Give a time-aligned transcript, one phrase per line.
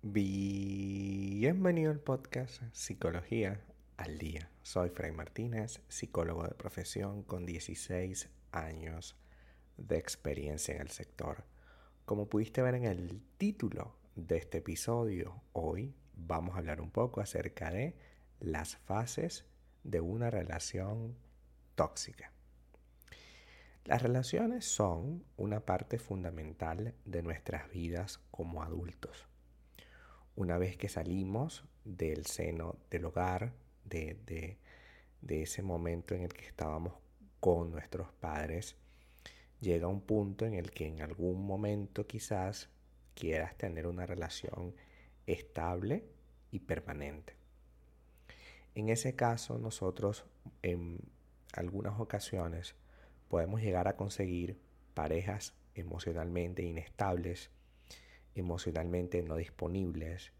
[0.00, 3.60] Bienvenido al podcast Psicología
[3.96, 4.48] al Día.
[4.62, 9.16] Soy Fray Martínez, psicólogo de profesión con 16 años
[9.76, 11.42] de experiencia en el sector.
[12.04, 17.20] Como pudiste ver en el título de este episodio, hoy vamos a hablar un poco
[17.20, 17.96] acerca de
[18.38, 19.46] las fases
[19.82, 21.16] de una relación
[21.74, 22.30] tóxica.
[23.84, 29.26] Las relaciones son una parte fundamental de nuestras vidas como adultos.
[30.38, 33.54] Una vez que salimos del seno del hogar,
[33.84, 34.56] de,
[35.28, 36.94] ese momento en el que estábamos
[37.40, 38.76] con nuestros padres,
[39.60, 42.68] llega un punto en el que en algún momento quizás
[43.16, 44.76] quieras tener una relación
[45.26, 46.04] estable
[46.52, 47.34] y permanente.
[48.76, 50.24] En ese caso, nosotros
[50.62, 51.00] en
[51.52, 52.76] algunas ocasiones
[53.26, 54.56] podemos llegar a conseguir
[54.94, 57.50] parejas emocionalmente inestables,
[58.36, 60.32] emocionalmente no disponibles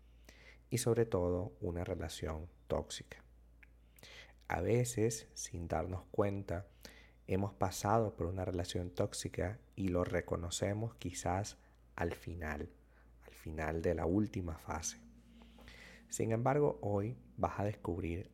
[0.70, 3.22] y sobre todo una relación tóxica.
[4.48, 6.66] A veces, sin darnos cuenta,
[7.26, 11.58] hemos pasado por una relación tóxica y lo reconocemos quizás
[11.96, 12.70] al final,
[13.26, 14.98] al final de la última fase.
[16.08, 18.30] Sin embargo, hoy vas a descubrir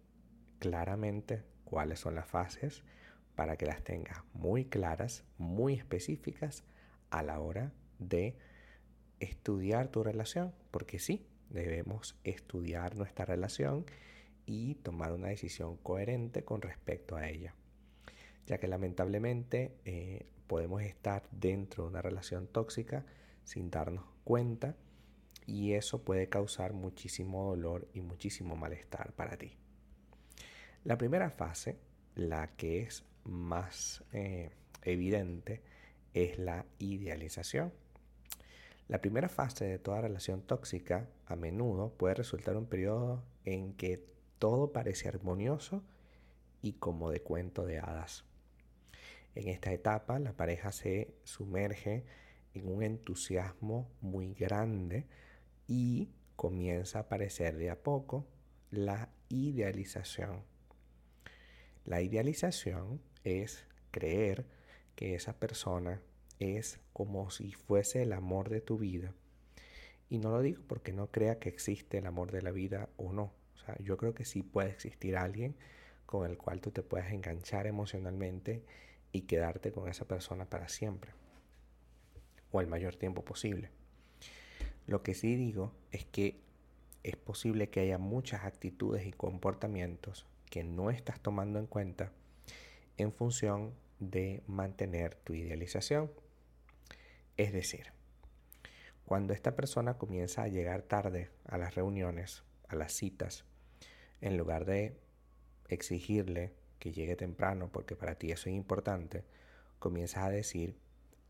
[0.60, 2.84] claramente cuáles son las fases
[3.34, 6.62] para que las tengas muy claras, muy específicas
[7.10, 8.36] a la hora de
[9.18, 13.86] estudiar tu relación, porque sí, debemos estudiar nuestra relación
[14.46, 17.54] y tomar una decisión coherente con respecto a ella,
[18.46, 23.06] ya que lamentablemente eh, podemos estar dentro de una relación tóxica
[23.44, 24.76] sin darnos cuenta
[25.46, 29.56] y eso puede causar muchísimo dolor y muchísimo malestar para ti.
[30.84, 31.78] La primera fase,
[32.14, 34.50] la que es más eh,
[34.82, 35.62] evidente
[36.12, 37.72] es la idealización.
[38.86, 44.06] La primera fase de toda relación tóxica a menudo puede resultar un periodo en que
[44.38, 45.82] todo parece armonioso
[46.60, 48.24] y como de cuento de hadas.
[49.34, 52.04] En esta etapa la pareja se sumerge
[52.52, 55.06] en un entusiasmo muy grande
[55.66, 58.26] y comienza a aparecer de a poco
[58.70, 60.44] la idealización.
[61.84, 64.46] La idealización es creer
[64.94, 66.02] que esa persona
[66.38, 69.12] es como si fuese el amor de tu vida.
[70.08, 73.12] Y no lo digo porque no crea que existe el amor de la vida o
[73.12, 73.32] no.
[73.54, 75.56] O sea, yo creo que sí puede existir alguien
[76.06, 78.62] con el cual tú te puedas enganchar emocionalmente
[79.12, 81.12] y quedarte con esa persona para siempre.
[82.52, 83.70] O el mayor tiempo posible.
[84.86, 86.40] Lo que sí digo es que
[87.02, 92.12] es posible que haya muchas actitudes y comportamientos que no estás tomando en cuenta
[92.96, 96.10] en función de mantener tu idealización.
[97.36, 97.92] Es decir,
[99.04, 103.44] cuando esta persona comienza a llegar tarde a las reuniones, a las citas,
[104.20, 104.96] en lugar de
[105.68, 109.24] exigirle que llegue temprano porque para ti eso es importante,
[109.78, 110.76] comienzas a decir,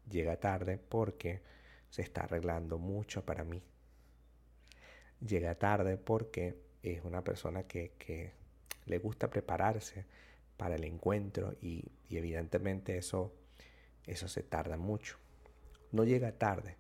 [0.09, 1.43] llega tarde porque
[1.91, 3.63] se está arreglando mucho para mí.
[5.27, 8.33] Llega tarde porque es una persona que, que
[8.87, 10.05] le gusta prepararse
[10.57, 13.35] para el encuentro y, evidentemente eso,
[14.07, 15.19] eso se tarda mucho.
[15.95, 16.77] No llega tarde.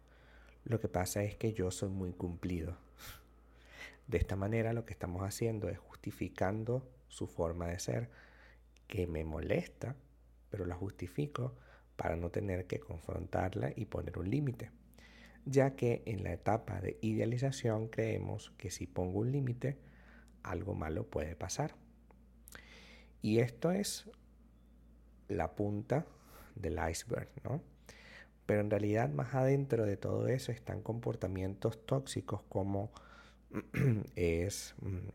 [0.65, 2.77] Lo que pasa es que yo soy muy cumplido.
[4.09, 8.11] De esta manera lo que estamos haciendo es justificando su forma de ser,
[8.89, 9.95] que me molesta,
[10.51, 11.55] pero la justifico
[11.95, 14.73] para no tener que confrontarla y poner un límite,
[15.45, 19.79] ya que en la etapa de idealización creemos que si pongo un límite,
[20.43, 21.77] algo malo puede pasar.
[23.23, 24.11] Y esto es
[25.29, 26.05] la punta
[26.57, 27.74] del iceberg, ¿no?
[28.47, 32.91] Pero en realidad más adentro de todo eso están comportamientos tóxicos como
[34.16, 35.09] es mm,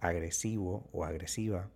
[0.00, 1.68] agresivo o agresiva.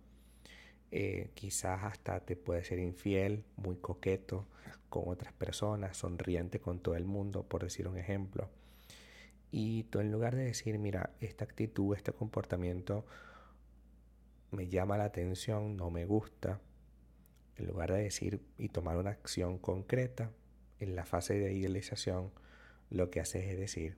[0.91, 4.47] Eh, quizás hasta te puede ser infiel, muy coqueto
[4.89, 8.49] con otras personas, sonriente con todo el mundo, por decir un ejemplo.
[9.51, 13.05] Y tú en lugar de decir, mira, esta actitud, este comportamiento
[14.51, 16.59] me llama la atención, no me gusta,
[17.55, 20.31] en lugar de decir y tomar una acción concreta,
[20.79, 22.31] en la fase de idealización,
[22.89, 23.97] lo que haces es decir,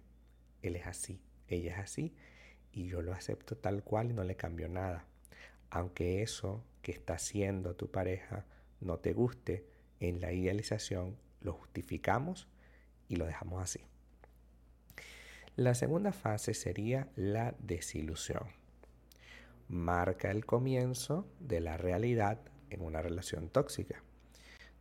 [0.61, 2.13] él es así, ella es así,
[2.71, 5.05] y yo lo acepto tal cual y no le cambio nada.
[5.69, 8.45] Aunque eso que está haciendo tu pareja
[8.79, 9.65] no te guste,
[9.99, 12.47] en la idealización lo justificamos
[13.07, 13.81] y lo dejamos así.
[15.55, 18.61] La segunda fase sería la desilusión
[19.71, 22.39] marca el comienzo de la realidad
[22.69, 24.03] en una relación tóxica.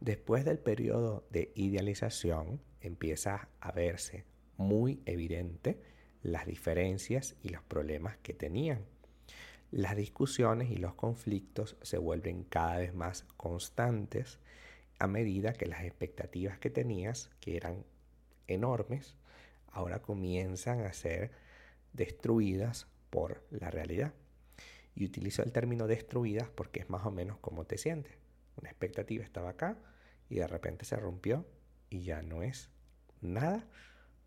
[0.00, 4.24] Después del periodo de idealización empieza a verse
[4.56, 5.78] muy evidente
[6.22, 8.86] las diferencias y los problemas que tenían.
[9.70, 14.40] Las discusiones y los conflictos se vuelven cada vez más constantes
[14.98, 17.84] a medida que las expectativas que tenías, que eran
[18.46, 19.16] enormes,
[19.68, 21.30] ahora comienzan a ser
[21.92, 24.14] destruidas por la realidad.
[24.94, 28.29] Y utilizo el término destruidas porque es más o menos como te sientes.
[28.56, 29.76] Una expectativa estaba acá
[30.28, 31.46] y de repente se rompió
[31.88, 32.70] y ya no es
[33.20, 33.66] nada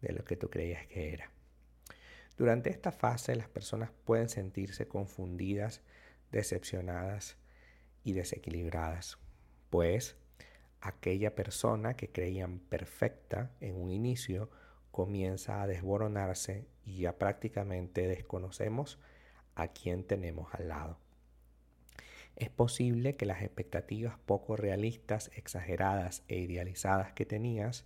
[0.02, 1.32] de lo que tú creías que era.
[2.38, 5.82] Durante esta fase las personas pueden sentirse confundidas,
[6.32, 7.38] decepcionadas
[8.04, 9.18] y desequilibradas,
[9.70, 10.18] pues
[10.82, 14.50] aquella persona que creían perfecta en un inicio
[14.92, 19.00] comienza a desboronarse y ya prácticamente desconocemos
[19.56, 21.03] a quién tenemos al lado.
[22.36, 27.86] Es posible que las expectativas poco realistas, exageradas e idealizadas que tenías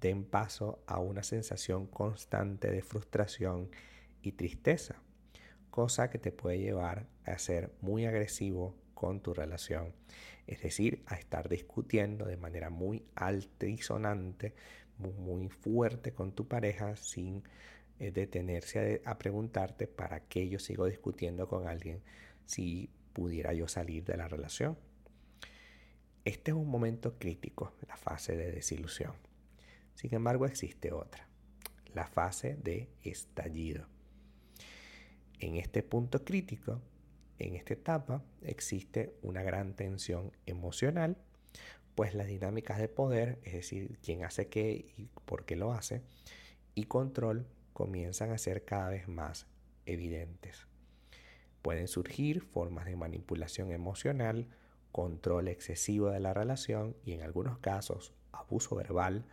[0.00, 3.70] den paso a una sensación constante de frustración
[4.22, 4.96] y tristeza,
[5.70, 9.94] cosa que te puede llevar a ser muy agresivo con tu relación,
[10.46, 14.54] es decir, a estar discutiendo de manera muy alta y sonante,
[14.98, 17.42] muy, fuerte con tu pareja sin
[17.98, 22.02] eh, detenerse a, a preguntarte para qué yo sigo discutiendo con alguien
[22.46, 24.76] si pudiera yo salir de la relación.
[26.26, 29.14] Este es un momento crítico, la fase de desilusión.
[29.94, 31.26] Sin embargo, existe otra,
[31.94, 33.86] la fase de estallido.
[35.38, 36.82] En este punto crítico,
[37.38, 41.16] en esta etapa existe una gran tensión emocional,
[41.94, 46.02] pues las dinámicas de poder, es decir, quién hace qué y por qué lo hace,
[46.74, 49.46] y control comienzan a ser cada vez más
[49.86, 50.66] evidentes.
[51.66, 54.46] Pueden surgir formas de manipulación emocional,
[54.92, 59.24] control excesivo de la relación y en algunos casos abuso verbal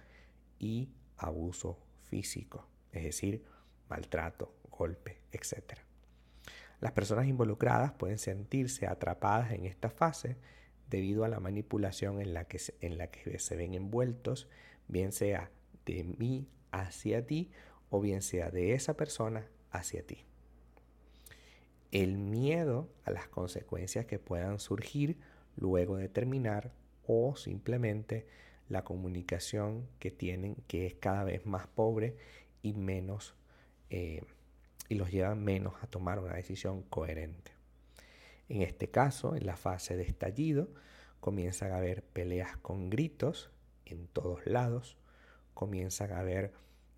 [0.57, 3.43] y abuso físico, es decir,
[3.87, 5.77] maltrato, golpe, etc.
[6.79, 10.37] Las personas involucradas pueden sentirse atrapadas en esta fase
[10.89, 14.49] debido a la manipulación en la que en la que se ven envueltos,
[14.87, 15.51] bien sea
[15.85, 17.51] de mí hacia ti
[17.91, 20.25] o bien sea de esa persona hacia ti.
[21.93, 25.15] El miedo a las consecuencias que puedan surgir
[25.55, 26.71] luego de terminar
[27.05, 28.25] o simplemente
[28.67, 32.17] la comunicación que tienen que es cada vez más pobre
[32.63, 33.35] y menos
[33.91, 34.23] eh,
[34.89, 37.51] y los lleva menos a tomar una decisión coherente.
[38.49, 40.73] En este caso, en la fase de estallido,
[41.19, 43.51] comienzan a haber peleas con gritos
[43.85, 44.97] en todos lados,
[45.53, 46.53] comienzan a haber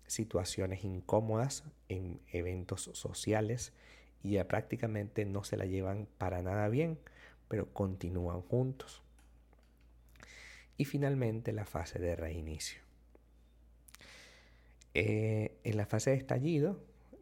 [0.06, 3.74] situaciones incómodas en eventos sociales
[4.22, 6.98] y ya prácticamente no se la llevan para nada bien,
[7.48, 9.02] pero continúan juntos.
[10.76, 12.80] Y finalmente la fase de reinicio.
[14.94, 16.80] Eh, en la fase de estallido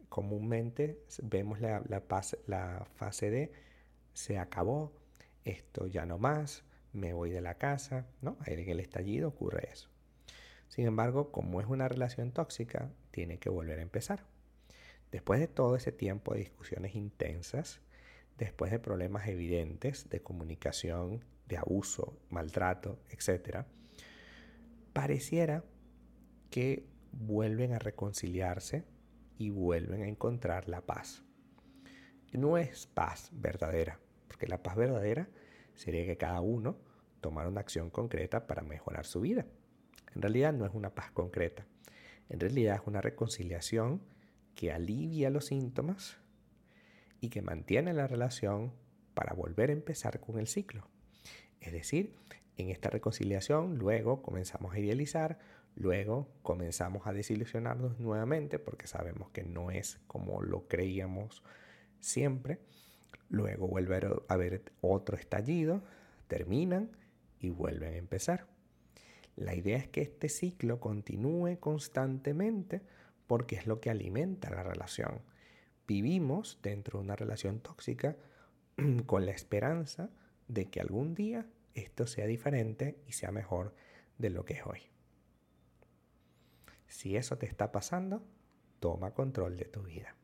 [0.09, 1.83] comúnmente vemos la,
[2.47, 3.51] la, fase de
[4.13, 4.93] se acabó,
[5.43, 6.63] esto ya no más,
[6.93, 8.37] me voy de la casa, ¿no?
[8.45, 9.89] En el estallido ocurre eso.
[10.69, 14.23] Sin embargo, como es una relación tóxica, tiene que volver a empezar.
[15.11, 17.81] Después de todo ese tiempo de discusiones intensas,
[18.37, 23.65] después de problemas evidentes de comunicación, de abuso, maltrato, etc.,
[24.93, 25.63] pareciera
[26.49, 28.85] que vuelven a reconciliarse
[29.37, 31.23] y vuelven a encontrar la paz.
[32.31, 35.29] No es paz verdadera, porque la paz verdadera
[35.73, 36.77] sería que cada uno
[37.21, 39.45] tomara una acción concreta para mejorar su vida.
[40.13, 41.65] En realidad no es una paz concreta,
[42.29, 44.01] en realidad es una reconciliación
[44.55, 46.17] que alivia los síntomas
[47.21, 48.73] y que mantiene la relación
[49.13, 50.87] para volver a empezar con el ciclo.
[51.61, 52.15] Es decir,
[52.57, 55.39] en esta reconciliación luego comenzamos a idealizar,
[55.75, 61.43] Luego comenzamos a desilusionarnos nuevamente porque sabemos que no es como lo creíamos
[61.99, 62.59] siempre.
[63.29, 65.83] Luego vuelve a haber otro estallido,
[66.27, 66.91] terminan
[67.41, 68.47] y vuelven a empezar.
[69.35, 72.81] La idea es que este ciclo continúe constantemente
[73.27, 75.21] porque es lo que alimenta la relación.
[75.87, 78.15] Vivimos dentro de una relación tóxica
[79.05, 80.09] con la esperanza
[80.47, 83.73] de que algún día esto sea diferente y sea mejor
[84.17, 84.79] de lo que es hoy.
[86.87, 88.23] Si eso te está pasando,
[88.79, 90.15] toma control de tu vida.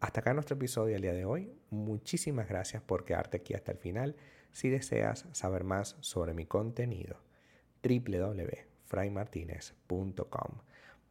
[0.00, 1.52] Hasta acá nuestro episodio del día de hoy.
[1.70, 4.16] Muchísimas gracias por quedarte aquí hasta el final.
[4.50, 7.22] Si deseas saber más sobre mi contenido,
[7.82, 10.71] www.fraymartinez.com.